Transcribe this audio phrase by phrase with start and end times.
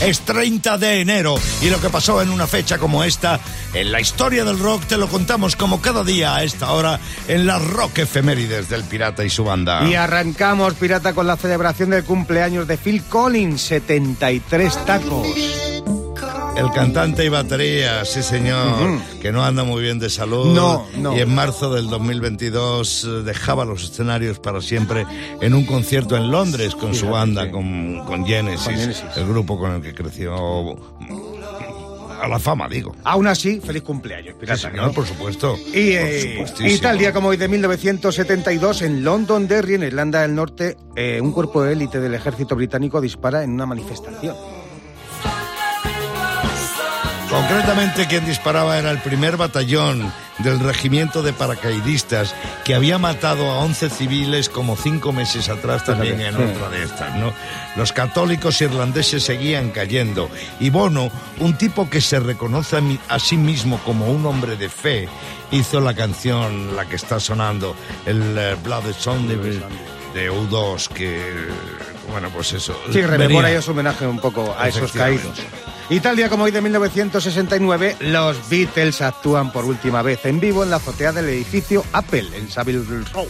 [0.00, 3.40] Es 30 de enero y lo que pasó en una fecha como esta,
[3.72, 7.46] en la historia del rock, te lo contamos como cada día a esta hora en
[7.46, 9.88] las rock efemérides del Pirata y su banda.
[9.88, 15.75] Y arrancamos, Pirata, con la celebración del cumpleaños de Phil Collins, 73 tacos.
[16.56, 20.54] El cantante y batería, sí señor, que no anda muy bien de salud.
[20.54, 21.14] No, no.
[21.16, 25.06] Y en marzo del 2022 eh, dejaba los escenarios para siempre
[25.42, 27.50] en un concierto en Londres con su banda, sí.
[27.50, 29.04] con, con Genesis, Con Genesis.
[29.16, 30.76] el grupo con el que creció
[32.22, 32.96] a la fama, digo.
[33.04, 34.70] Aún así, feliz cumpleaños, Sí, Pirata.
[34.70, 34.92] señor, ¿no?
[34.92, 35.56] por supuesto.
[35.74, 40.78] Y, eh, y tal día como hoy de 1972, en Londonderry, en Irlanda del Norte,
[40.96, 44.34] eh, un cuerpo de élite del ejército británico dispara en una manifestación.
[47.30, 52.34] Concretamente quien disparaba era el primer batallón del regimiento de paracaidistas
[52.64, 57.16] que había matado a 11 civiles como cinco meses atrás también en otra de estas,
[57.16, 57.32] ¿no?
[57.74, 63.78] Los católicos irlandeses seguían cayendo y Bono, un tipo que se reconoce a, sí mismo
[63.84, 65.08] como un hombre de fe,
[65.50, 69.60] hizo la canción, la que está sonando, el eh, Blood Song de,
[70.14, 71.34] de U2 que,
[72.10, 72.78] bueno, pues eso.
[72.92, 75.40] Sí, rememora y es homenaje un poco a esos caídos.
[75.88, 80.64] Y tal día como hoy de 1969, los Beatles actúan por última vez en vivo
[80.64, 83.28] en la azotea del edificio Apple en Savile Row.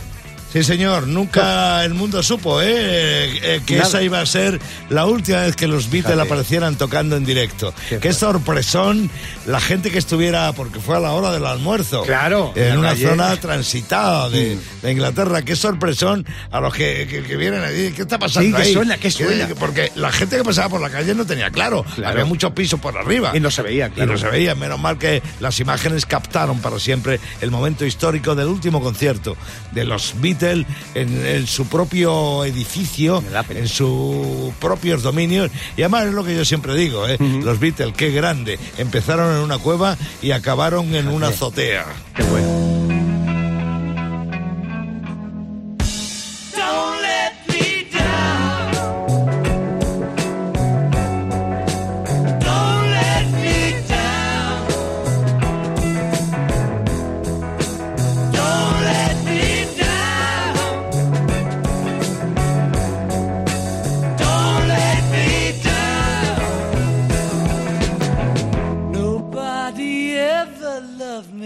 [0.56, 2.66] Sí, señor, nunca el mundo supo ¿eh?
[2.66, 3.88] Eh, que Nada.
[3.88, 7.74] esa iba a ser la última vez que los Beatles aparecieran tocando en directo.
[7.90, 9.10] Qué Qué, sorpresón
[9.44, 12.04] la gente que estuviera, porque fue a la hora del almuerzo.
[12.04, 13.06] Claro, en una calle.
[13.06, 15.42] zona transitada de, de Inglaterra.
[15.42, 17.92] Qué sorpresón a los que, que- que vienen allí.
[17.92, 18.72] ¿Qué está pasando Sí, ¿qué ahí?
[18.72, 18.96] suena?
[18.96, 19.48] ¿Qué suena?
[19.60, 21.84] Porque la gente que pasaba por la calle no tenía claro.
[21.96, 22.12] Claro.
[22.12, 23.32] Había muchos pisos por arriba.
[23.34, 24.10] Y no se veía, claro.
[24.10, 24.54] Y no se veía.
[24.54, 29.36] Menos mal que las imágenes captaron para siempre el momento histórico del último concierto
[29.72, 33.22] de los Beatles en, en su propio edificio,
[33.60, 35.50] En sus propios dominios.
[35.76, 37.16] Y además es lo que yo siempre digo, ¿eh?
[37.20, 38.58] los Beatles, qué grande.
[38.78, 41.84] Empezaron en una cueva y acabaron en una azotea.
[42.14, 42.65] Qué bueno.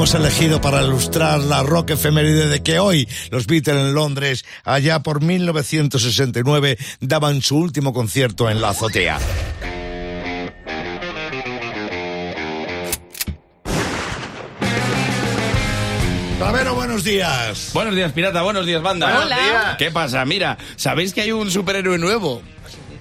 [0.00, 5.00] Hemos elegido para ilustrar la rock efeméride de que hoy los Beatles en Londres, allá
[5.00, 9.18] por 1969, daban su último concierto en la azotea.
[16.40, 17.70] Ravero, buenos días.
[17.74, 18.40] Buenos días, pirata.
[18.40, 19.20] Buenos días, banda.
[19.20, 19.76] Hola.
[19.78, 20.24] ¿Qué pasa?
[20.24, 22.40] Mira, ¿sabéis que hay un superhéroe nuevo?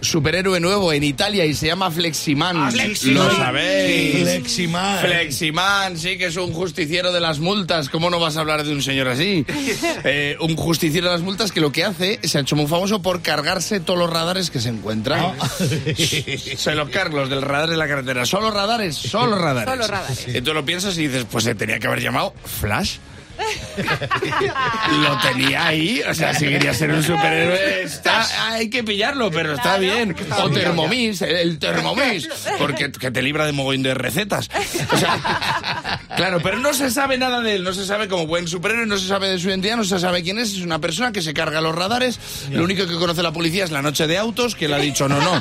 [0.02, 2.72] Superhéroe nuevo en Italia y se llama Fleximan.
[3.14, 4.22] Lo sabéis.
[4.22, 5.00] Fleximan.
[5.00, 7.90] Fleximan, sí, que es un justiciero de las multas.
[7.90, 9.46] ¿Cómo no vas a hablar de un señor así?
[10.04, 13.02] Eh, un justiciero de las multas que lo que hace, se ha hecho muy famoso
[13.02, 15.34] por cargarse todos los radares que se encuentran.
[16.58, 18.26] Se los carga, los del radar de la carretera.
[18.26, 18.96] ¿Solo radares?
[18.96, 19.74] Solo radares.
[19.76, 20.28] Solo radares.
[20.36, 22.98] Y tú lo piensas y dices, pues se tenía que haber llamado Flash.
[25.04, 29.54] Lo tenía ahí, o sea, si quería ser un superhéroe, está, hay que pillarlo, pero
[29.54, 30.16] está bien.
[30.44, 32.28] O Thermomix, el, el Thermomix,
[32.58, 34.50] porque que te libra de mogollón de recetas.
[34.92, 35.18] O sea,
[36.20, 38.98] claro, pero no se sabe nada de él, no se sabe como buen superhéroe, no
[38.98, 41.34] se sabe de su identidad, no se sabe quién es, es una persona que se
[41.34, 42.20] carga los radares,
[42.52, 45.08] lo único que conoce la policía es la noche de autos, que le ha dicho,
[45.08, 45.40] no, no,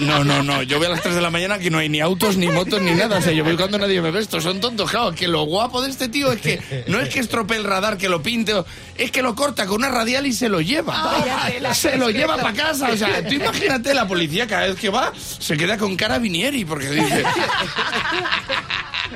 [0.00, 2.00] no, no, no, yo voy a las 3 de la mañana que no hay ni
[2.00, 4.60] autos, ni motos, ni nada, o sea, yo voy cuando nadie me ve, estos son
[4.60, 7.64] tontos, claro, que lo guapo de este tío es que no es que estropee el
[7.64, 8.54] radar, que lo pinte,
[8.96, 11.24] es que lo corta con una radial y se lo lleva.
[11.48, 11.74] Tela.
[11.74, 12.90] Se lo lleva para casa.
[12.90, 16.64] O sea, tú imagínate la policía cada vez que va, se queda con cara vinieri
[16.64, 17.24] porque dice.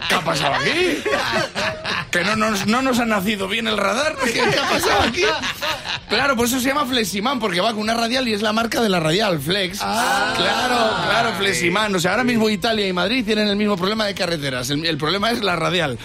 [0.08, 1.02] ¿Qué ha pasado aquí?
[2.10, 4.16] Que no nos, no nos ha nacido bien el radar.
[4.16, 5.22] ¿Qué, ha pasado aquí?
[6.08, 8.80] Claro, por eso se llama Fleximan, porque va con una radial y es la marca
[8.80, 9.78] de la radial, Flex.
[9.78, 11.94] claro, claro, Fleximan.
[11.94, 14.70] O sea, ahora mismo Italia y Madrid tienen el mismo problema de carreteras.
[14.70, 15.98] El, el problema es la radial.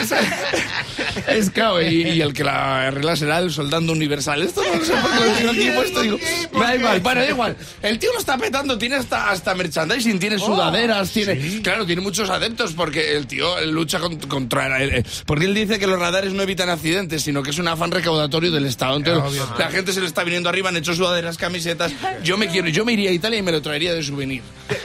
[0.00, 0.12] Es,
[1.28, 4.42] es claro, y, y el que la arregla será el soldando universal.
[4.42, 6.02] Esto no sé por qué lo tengo puesto.
[6.02, 6.18] Digo,
[6.52, 7.56] me da igual, bueno, da igual.
[7.82, 11.62] El tío lo está petando, tiene hasta, hasta merchandising, tiene sudaderas, tiene.
[11.62, 14.80] Claro, tiene muchos adeptos porque el tío lucha con- contra.
[14.82, 17.66] el- el- porque él dice que los radares no evitan accidentes, sino que es un
[17.68, 18.96] afán recaudatorio del Estado.
[18.96, 21.92] Entonces, la gente se le está viniendo arriba, han hecho sudaderas, camisetas.
[22.22, 24.42] Yo me quiero, yo me iría a Italia y me lo traería de souvenir.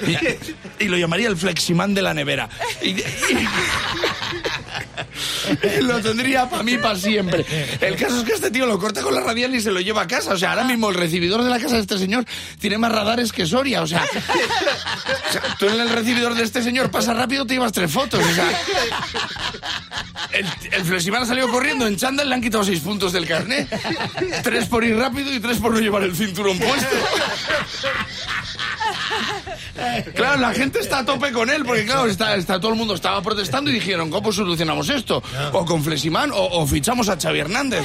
[0.08, 2.50] Y, y lo llamaría el Fleximan de la nevera.
[2.82, 3.04] Y- y-
[5.82, 7.46] lo tendría para mí para siempre.
[7.80, 10.04] El caso es que este tío lo corta con la radial y se lo lleva
[10.04, 10.34] a casa.
[10.34, 12.26] O sea, ahora mismo el recibidor de la casa de este señor
[12.60, 13.82] tiene más radares que Soria.
[13.82, 14.04] O sea,
[15.60, 18.24] tú en el recibidor de este señor pasa rápido, te llevas tres fotos.
[18.24, 18.52] O sea,
[20.32, 23.68] el, el Fleximan ha salido corriendo en chándal, le han quitado seis puntos del carnet.
[24.44, 26.96] Tres por ir rápido y tres por no llevar el cinturón puesto.
[30.16, 32.94] Claro, la gente está a tope con él, porque claro, está, está- todo el mundo
[32.96, 35.24] estaba protestando y dijeron, ¿cómo solucionamos esto?
[35.54, 37.82] O con Fleximan o, o fichamos a Xavi Hernández,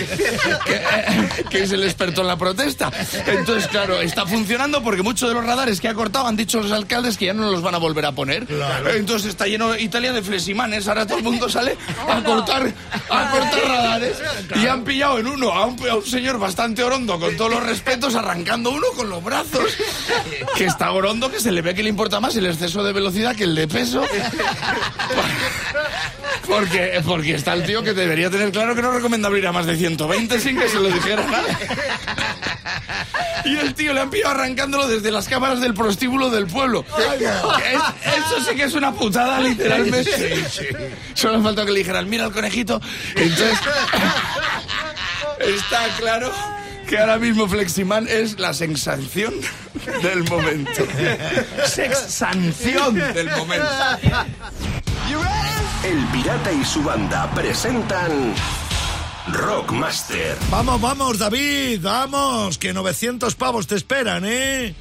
[0.64, 2.90] que, que es el experto en la protesta.
[3.26, 6.72] Entonces, claro, está funcionando porque muchos de los radares que ha cortado han dicho los
[6.72, 8.46] alcaldes que ya no los van a volver a poner.
[8.94, 11.76] Entonces está lleno Italia de Fleximanes, ahora todo el mundo sale
[12.08, 12.72] a cortar,
[13.10, 14.16] a cortar radares
[14.62, 17.62] y han pillado en uno a un, a un señor bastante orondo, con todos los
[17.62, 19.64] respetos, arrancando uno con los brazos,
[20.56, 23.36] que está orondo, que se le ve que le importa más el exceso de velocidad
[23.36, 24.02] que el de peso.
[26.46, 29.52] Porque, porque está el tío que debería tener claro que no es recomendable ir a
[29.52, 31.56] más de 120 sin que se lo dijera nadie.
[33.46, 36.84] Y el tío le han pillado arrancándolo desde las cámaras del prostíbulo del pueblo.
[36.98, 40.44] Es- eso sí que es una putada, literalmente.
[41.14, 42.80] Solo falta que le dijeran, mira el conejito.
[43.16, 43.58] Entonces,
[45.40, 46.32] está claro
[46.86, 49.34] que ahora mismo Fleximan es la sensación
[50.02, 50.82] del momento.
[51.66, 53.68] Sexsanción del momento.
[55.84, 58.34] El Pirata y su banda presentan
[59.28, 60.36] Rockmaster.
[60.50, 64.74] Vamos, vamos, David, vamos, que 900 pavos te esperan, ¿eh?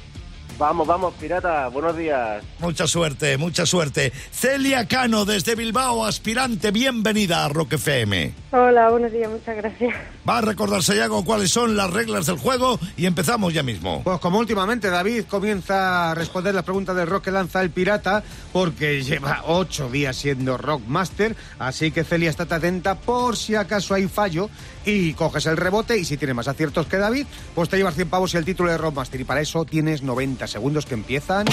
[0.58, 2.42] Vamos, vamos, pirata, buenos días.
[2.60, 4.10] Mucha suerte, mucha suerte.
[4.30, 8.32] Celia Cano, desde Bilbao, aspirante, bienvenida a Rock FM.
[8.52, 9.94] Hola, buenos días, muchas gracias.
[10.26, 14.02] Va a recordar Sayago cuáles son las reglas del juego y empezamos ya mismo.
[14.02, 18.22] Pues como últimamente David comienza a responder las preguntas del rock que lanza el pirata,
[18.54, 24.08] porque lleva ocho días siendo Rockmaster, así que Celia, estate atenta por si acaso hay
[24.08, 24.48] fallo
[24.86, 28.08] y coges el rebote y si tienes más aciertos que David, pues te llevas 100
[28.08, 31.46] pavos y el título de Rockmaster y para eso tienes 90 segundos que empiezan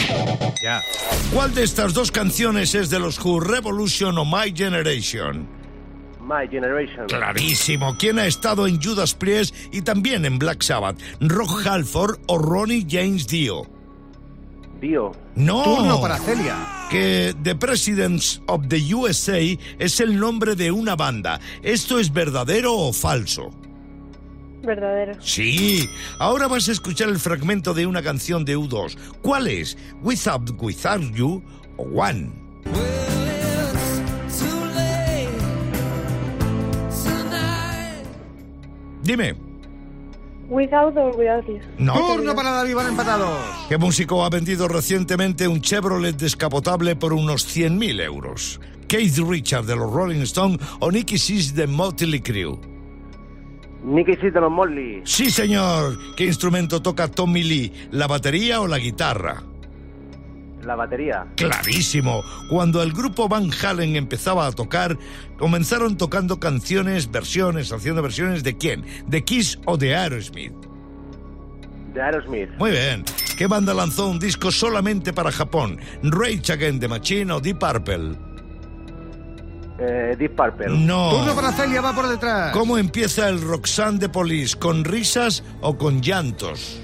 [0.61, 0.81] ya.
[1.33, 5.47] ¿Cuál de estas dos canciones es de los Who, Revolution o My Generation?
[6.21, 7.07] My Generation.
[7.07, 7.97] Clarísimo.
[7.97, 10.97] ¿Quién ha estado en Judas Priest y también en Black Sabbath?
[11.19, 13.67] ¿Rock Halford o Ronnie James Dio?
[14.79, 15.11] Dio.
[15.35, 15.63] No.
[15.63, 16.55] Turno para Celia.
[16.89, 19.39] Que The Presidents of the USA
[19.79, 21.39] es el nombre de una banda.
[21.61, 23.51] ¿Esto es verdadero o falso?
[24.63, 25.13] Verdadero.
[25.21, 25.89] Sí.
[26.19, 28.97] Ahora vas a escuchar el fragmento de una canción de U2.
[29.21, 29.77] ¿Cuál es?
[30.01, 31.43] Without, without you
[31.77, 32.31] o One.
[39.03, 39.35] Dime.
[40.49, 41.59] Without or without you.
[41.77, 41.93] No.
[41.93, 43.37] Turno para David, van empatados.
[43.67, 48.61] ¿Qué músico ha vendido recientemente un Chevrolet descapotable por unos 100.000 euros?
[48.87, 52.72] Keith Richard de los Rolling Stones o Nicky Six de Motley Crue.
[53.83, 55.01] Nicky los Molly.
[55.03, 55.97] Sí, señor.
[56.15, 57.73] ¿Qué instrumento toca Tommy Lee?
[57.91, 59.43] ¿La batería o la guitarra?
[60.65, 61.27] La batería.
[61.35, 62.23] Clarísimo.
[62.49, 64.97] Cuando el grupo Van Halen empezaba a tocar,
[65.37, 68.85] comenzaron tocando canciones, versiones, haciendo versiones de quién?
[69.07, 70.53] ¿De Kiss o de Aerosmith?
[71.93, 72.49] De Aerosmith.
[72.57, 73.03] Muy bien.
[73.37, 75.77] ¿Qué banda lanzó un disco solamente para Japón?
[76.03, 78.32] ¿Rage Against the Machine o Deep Purple?
[79.79, 80.69] Eh, Deep Purple.
[80.69, 81.09] No.
[81.11, 82.51] Turno para Celia, va por detrás.
[82.53, 84.57] ¿Cómo empieza el Roxanne de Police?
[84.57, 86.79] ¿Con risas o con llantos?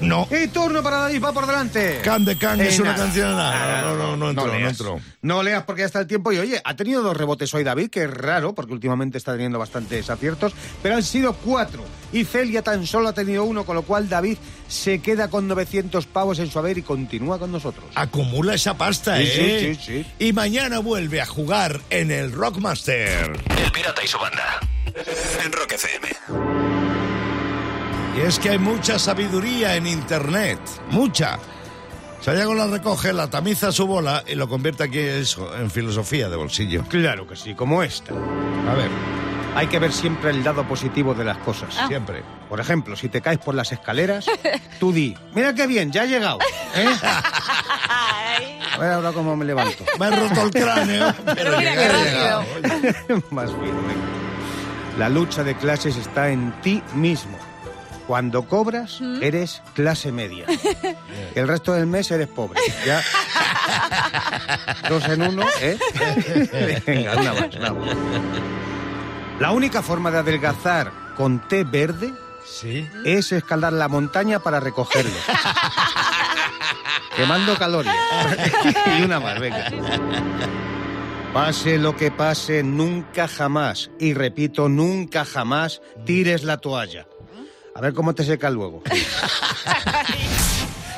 [0.00, 0.26] No.
[0.30, 2.00] Y turno para David, va por delante.
[2.02, 3.04] Can de Can es Eh, una nada.
[3.04, 3.30] canción.
[3.30, 4.70] No, no, no, no, entró, no leas.
[4.72, 5.00] entró.
[5.22, 6.32] No leas porque ya está el tiempo.
[6.32, 9.58] Y oye, ha tenido dos rebotes hoy David, que es raro porque últimamente está teniendo
[9.58, 11.82] bastantes aciertos, pero han sido cuatro.
[12.12, 14.36] Y Celia tan solo ha tenido uno, con lo cual David
[14.68, 17.84] se queda con 900 pavos en su haber y continúa con nosotros.
[17.94, 19.74] Acumula esa pasta, Sí, ¿eh?
[19.76, 20.24] sí, sí, sí.
[20.24, 23.30] Y mañana vuelve a jugar en el Rockmaster.
[23.64, 24.58] El Pirata y su banda.
[25.44, 26.08] En Rock FM.
[28.16, 30.58] Y es que hay mucha sabiduría en Internet.
[30.90, 31.38] Mucha.
[32.20, 36.28] Sayago la recoge, la tamiza a su bola y lo convierte aquí eso, en filosofía
[36.28, 36.84] de bolsillo.
[36.88, 38.12] Claro que sí, como esta.
[38.12, 38.90] A ver,
[39.54, 41.74] Hay que ver siempre el lado positivo de las cosas.
[41.88, 42.22] siempre.
[42.48, 44.26] Por ejemplo, si te caes por las escaleras,
[44.80, 46.38] tú di, mira qué bien, ya he llegado.
[46.74, 46.86] ¿eh?
[48.72, 49.84] A ver ahora cómo me levanto.
[49.98, 51.14] Me he roto el cráneo.
[51.34, 53.24] Pero mira qué rápido.
[53.30, 54.98] Más bien, venga.
[54.98, 57.36] La lucha de clases está en ti mismo.
[58.10, 60.44] Cuando cobras, eres clase media.
[61.36, 62.60] El resto del mes eres pobre.
[62.84, 63.00] Ya.
[64.88, 65.78] Dos en uno, ¿eh?
[66.86, 67.96] Venga, una más, una más.
[69.38, 72.12] La única forma de adelgazar con té verde
[72.44, 72.84] Sí.
[73.04, 75.14] es escalar la montaña para recogerlo.
[77.14, 77.94] Quemando calorías.
[78.98, 79.70] y una más, venga.
[81.32, 87.06] Pase lo que pase, nunca jamás, y repito, nunca jamás tires la toalla.
[87.74, 88.82] A ver cómo te seca luego.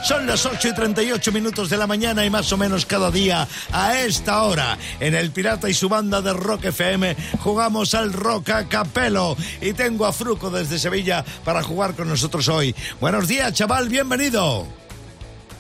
[0.03, 3.47] Son las 8 y 38 minutos de la mañana y más o menos cada día
[3.71, 8.51] a esta hora en el Pirata y su banda de Rock FM jugamos al Rock
[8.51, 12.75] a Capelo y tengo a Fruco desde Sevilla para jugar con nosotros hoy.
[13.01, 14.82] Buenos días, chaval, bienvenido.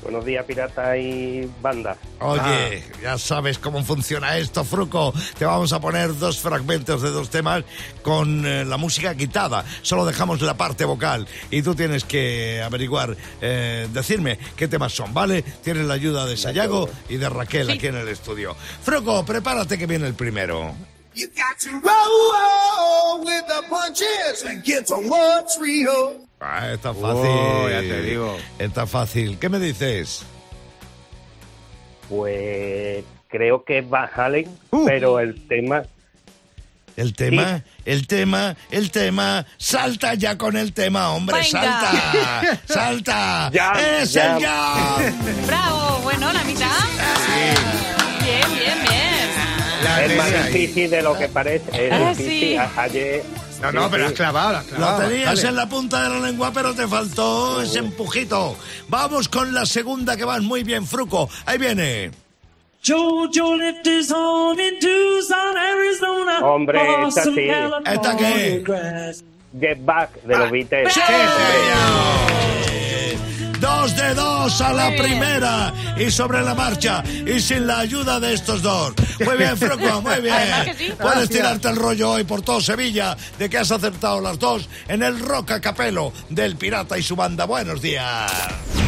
[0.02, 1.96] Buenos días, pirata y banda.
[2.20, 5.14] Oye, ya sabes cómo funciona esto, Fruco.
[5.38, 7.64] Te vamos a poner dos fragmentos de dos temas
[8.02, 9.64] con eh, la música quitada.
[9.82, 15.14] Solo dejamos la parte vocal y tú tienes que averiguar, eh, decirme qué temas son,
[15.14, 15.42] ¿vale?
[15.42, 18.56] Tienes la ayuda de Sayago y de Raquel aquí en el estudio.
[18.82, 20.74] Fruco, prepárate que viene el primero.
[21.14, 26.21] You got to roll with the punches and get to what's real.
[26.42, 27.30] Ah, está fácil.
[27.30, 28.36] Oh, ya te digo.
[28.58, 29.38] Está fácil.
[29.38, 30.24] ¿Qué me dices?
[32.08, 34.84] Pues creo que es Van Halen, Uh.
[34.86, 35.82] pero el tema...
[36.94, 39.46] El tema, el tema, el tema.
[39.56, 41.50] Salta ya con el tema, hombre, Venga.
[41.62, 42.60] salta.
[42.68, 43.50] Salta.
[43.54, 44.42] Jam, es el jam.
[44.42, 45.46] jam.
[45.46, 46.68] Bravo, bueno, la mitad.
[48.20, 49.84] Bien, bien, bien.
[49.84, 51.86] La Es más difícil de lo que parece.
[51.86, 52.40] Es Ah, difícil.
[52.40, 52.56] sí.
[52.76, 53.22] Ayer...
[53.62, 54.10] No, no, sí, pero sí.
[54.12, 55.08] has clavado, has Lo clavado.
[55.08, 55.48] tenías Dale.
[55.48, 58.56] en la punta de la lengua, pero te faltó ese empujito.
[58.88, 61.28] Vamos con la segunda que vas muy bien, Fruco.
[61.46, 62.10] Ahí viene.
[62.84, 66.40] Jojo left his home in Tucson, Arizona.
[66.44, 67.48] Hombre, esta sí.
[67.86, 68.64] ¿Esta qué?
[69.60, 70.92] Get Back de los Beatles.
[70.92, 72.32] ¡Sí, señor!
[73.60, 78.34] Dos de dos a la primera y sobre la marcha y sin la ayuda de
[78.34, 78.94] estos dos.
[79.24, 80.34] Muy bien, Fruco, muy bien.
[80.76, 80.92] Sí.
[81.00, 85.02] Puedes tirarte el rollo hoy por todo Sevilla de que has acertado las dos en
[85.02, 87.44] el Roca Capelo del Pirata y su banda.
[87.44, 88.30] Buenos días.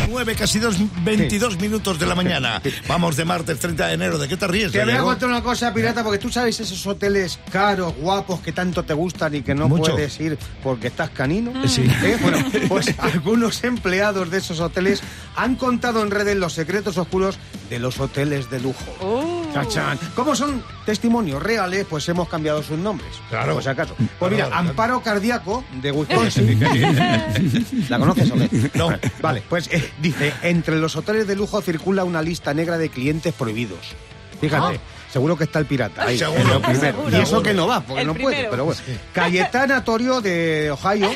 [0.09, 2.61] 9, casi dos, 22 minutos de la mañana.
[2.89, 4.19] Vamos de martes 30 de enero.
[4.19, 6.87] ¿De qué te ríes, Te voy a contar una cosa, pirata, porque tú sabes esos
[6.87, 9.93] hoteles caros, guapos, que tanto te gustan y que no Mucho.
[9.93, 11.53] puedes ir porque estás canino.
[11.69, 11.83] Sí.
[12.03, 12.19] ¿Eh?
[12.21, 15.03] Bueno, pues algunos empleados de esos hoteles
[15.37, 17.39] han contado en redes los secretos oscuros
[17.71, 18.85] de los hoteles de lujo.
[19.01, 19.44] Uh.
[19.55, 19.99] Chachán.
[20.15, 23.11] Como son testimonios reales, pues hemos cambiado sus nombres.
[23.31, 23.55] Claro.
[23.55, 23.95] Por si acaso.
[24.19, 24.69] Pues mira, Claro, claro.
[24.71, 26.61] Amparo Cardíaco de Wisconsin.
[27.89, 28.71] ¿La conoces o qué?
[28.75, 28.91] No.
[29.21, 33.33] Vale, pues eh, dice, entre los hoteles de lujo circula una lista negra de clientes
[33.35, 33.95] prohibidos.
[34.41, 34.81] Fíjate,
[35.11, 36.05] seguro que está el pirata.
[36.05, 36.43] Ahí, Seguro.
[36.45, 36.81] lo primero.
[36.99, 37.17] Seguro.
[37.17, 38.81] Y eso que no va, porque El no puede, pero bueno.
[39.13, 41.11] Cayetana Torio de Ohio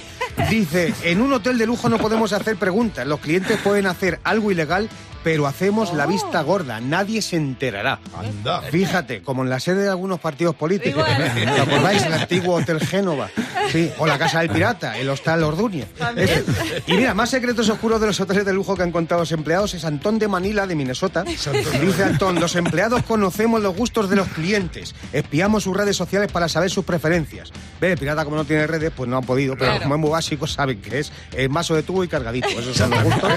[0.49, 3.07] dice, en un hotel de lujo no podemos hacer preguntas.
[3.07, 4.89] Los clientes pueden hacer algo ilegal
[5.25, 8.01] pero hacemos la vista gorda, nadie se enterará.
[8.17, 8.63] Anda.
[8.63, 11.05] Fíjate, como en la sede de algunos partidos políticos.
[11.05, 12.03] ¿Os acordáis?
[12.03, 13.29] El antiguo Hotel Génova.
[13.71, 15.85] Sí, o la Casa del Pirata, el Hostal Orduña.
[16.87, 19.75] Y mira, más secretos oscuros de los hoteles de lujo que han contado los empleados
[19.75, 21.25] es Antón de Manila, de Minnesota.
[21.25, 26.49] Dice Antón, los empleados conocemos los gustos de los clientes, espiamos sus redes sociales para
[26.49, 27.53] saber sus preferencias.
[27.81, 29.83] Ve, el pirata como no tiene redes, pues no han podido, pero Claro.
[29.83, 32.49] como es muy básico, saben que es el mazo de tubo y cargadito.
[32.49, 33.33] Esos son los gustos.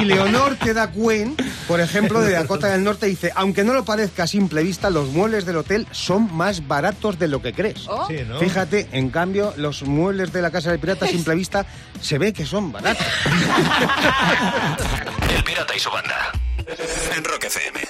[0.00, 1.36] Y Leonor te da cuen,
[1.68, 5.08] por ejemplo, de Dakota del Norte, dice, aunque no lo parezca a simple vista, los
[5.10, 7.86] muebles del hotel son más baratos de lo que crees.
[7.88, 8.06] Oh.
[8.08, 8.38] Sí, ¿no?
[8.38, 11.64] Fíjate, en cambio, los muebles de la casa del pirata a simple vista
[12.00, 13.06] se ve que son baratos.
[15.36, 16.32] El Pirata y su banda.
[17.16, 17.80] En Rock FM.